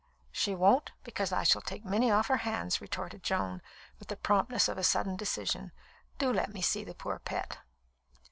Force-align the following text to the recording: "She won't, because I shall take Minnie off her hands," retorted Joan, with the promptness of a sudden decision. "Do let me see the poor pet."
"She 0.31 0.55
won't, 0.55 0.93
because 1.03 1.31
I 1.31 1.43
shall 1.43 1.61
take 1.61 1.85
Minnie 1.85 2.09
off 2.09 2.25
her 2.25 2.37
hands," 2.37 2.81
retorted 2.81 3.21
Joan, 3.21 3.61
with 3.99 4.07
the 4.07 4.15
promptness 4.15 4.67
of 4.67 4.79
a 4.79 4.83
sudden 4.83 5.15
decision. 5.15 5.71
"Do 6.17 6.33
let 6.33 6.51
me 6.51 6.63
see 6.63 6.83
the 6.83 6.95
poor 6.95 7.19
pet." 7.19 7.59